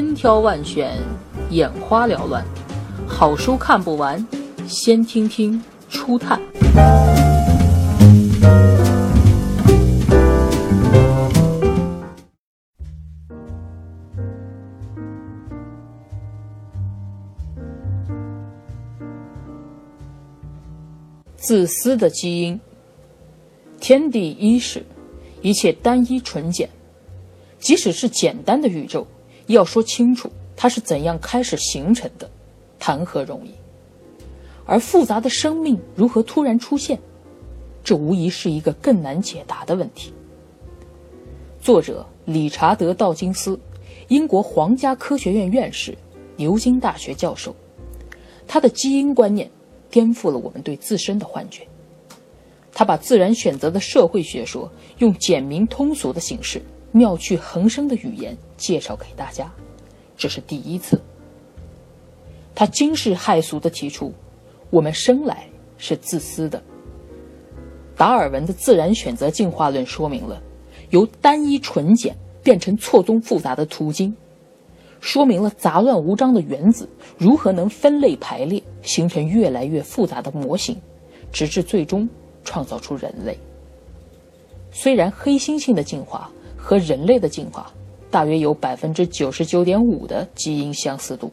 [0.00, 0.96] 千挑万选，
[1.50, 2.42] 眼花缭乱，
[3.06, 4.26] 好书看不完，
[4.66, 6.40] 先听听初探。
[21.36, 22.58] 自私的基因，
[23.78, 24.82] 天地伊始，
[25.42, 26.70] 一切单一纯简。
[27.58, 29.06] 即使是简单的宇宙，
[29.52, 32.30] 要说清楚它是怎样开始形成的，
[32.78, 33.50] 谈何容易？
[34.66, 37.00] 而复杂的生命如何突然出现，
[37.82, 40.12] 这无疑是一个更难解答的问题。
[41.60, 43.58] 作者理查德·道金斯，
[44.08, 45.96] 英国皇家科学院院士，
[46.36, 47.56] 牛津大学教授，
[48.46, 49.50] 他的基因观念
[49.90, 51.66] 颠覆了我们对自身的幻觉。
[52.72, 56.62] 他把自然选择的社会学说用简明通俗的形式。
[56.92, 59.52] 妙趣横生的语言介绍给大家，
[60.16, 61.00] 这是第一次。
[62.54, 64.12] 他惊世骇俗地提出，
[64.70, 65.46] 我们生来
[65.78, 66.60] 是自私的。
[67.96, 70.42] 达尔文的自然选择进化论说明了
[70.90, 74.16] 由单一纯简变成错综复杂的途径，
[75.00, 80.76] 说明了杂乱无章的原子如何能分类排列，形成越来越复杂的模型，
[81.30, 82.08] 直至最终
[82.42, 83.38] 创造出人类。
[84.72, 86.28] 虽然黑猩猩的进化。
[86.60, 87.72] 和人类的进化
[88.10, 91.32] 大约有百分之九十九点五的基因相似度，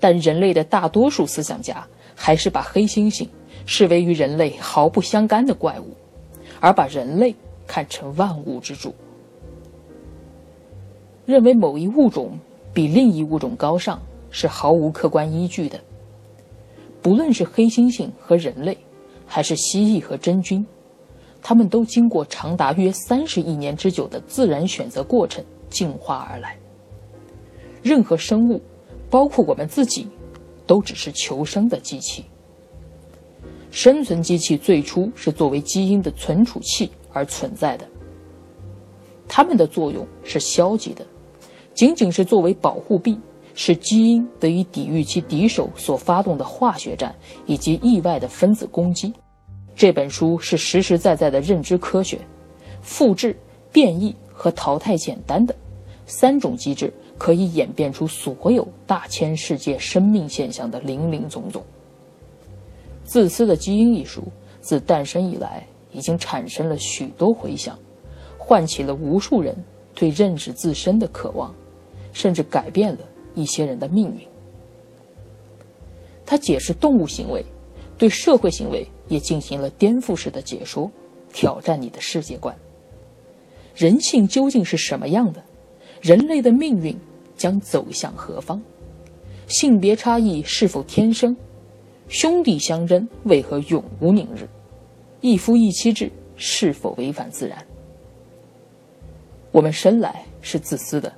[0.00, 3.28] 但人类的大多数思想家还是把黑猩猩
[3.66, 5.94] 视为与人类毫不相干的怪物，
[6.60, 7.34] 而把人类
[7.66, 8.94] 看成万物之主，
[11.26, 12.38] 认为某一物种
[12.72, 14.00] 比另一物种高尚
[14.30, 15.78] 是毫无客观依据的。
[17.00, 18.76] 不论是黑猩猩和人类，
[19.26, 20.66] 还是蜥蜴和真菌。
[21.42, 26.58] 他们都经过长达约三十亿年之久的自然选择过程进化而来。
[27.82, 28.60] 任何生物，
[29.08, 30.08] 包括我们自己，
[30.66, 32.24] 都只是求生的机器。
[33.70, 37.86] 生存机器最初是作为基因的存储器而存在的。
[39.28, 41.06] 它们的作用是消极的，
[41.74, 43.20] 仅仅是作为保护壁，
[43.54, 47.14] 使基因得以抵御其敌手所发动的化学战
[47.46, 49.12] 以及意外的分子攻击。
[49.78, 52.18] 这本书是实实在在的认知科学，
[52.82, 53.38] 复制、
[53.70, 55.54] 变异和淘汰简单的
[56.04, 61.62] 三种机制，可以演变出所有大千世界生命现象的林林总总。
[63.04, 64.24] 《自私的基因》一书
[64.60, 67.78] 自诞生以来，已经产生了许多回响，
[68.36, 69.54] 唤起了无数人
[69.94, 71.54] 对认识自身的渴望，
[72.12, 72.98] 甚至改变了
[73.36, 74.26] 一些人的命运。
[76.26, 77.44] 他解释动物行为，
[77.96, 78.84] 对社会行为。
[79.08, 80.90] 也进行了颠覆式的解说，
[81.32, 82.56] 挑战你的世界观。
[83.74, 85.42] 人性究竟是什么样的？
[86.00, 86.96] 人类的命运
[87.36, 88.62] 将走向何方？
[89.46, 91.36] 性别差异是否天生？
[92.08, 94.48] 兄弟相争为何永无宁日？
[95.20, 97.66] 一夫一妻制是否违反自然？
[99.50, 101.12] 我们生来是自私的，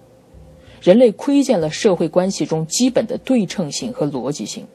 [0.81, 4.67] 人类窥见了社会关系中基本的对称性和逻辑性。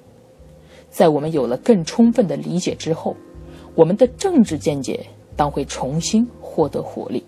[0.96, 3.18] 在我们有了更充分的理解之后，
[3.74, 7.22] 我们的政治见解当会重新获得活力，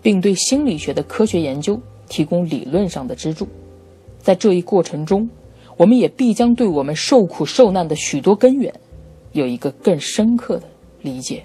[0.00, 1.78] 并对心理学的科学研究
[2.08, 3.46] 提供理论上的支柱。
[4.18, 5.28] 在这一过程中，
[5.76, 8.72] 我们也必将对我们受苦受难的许多根源
[9.32, 10.62] 有一个更深刻的
[11.02, 11.44] 理解。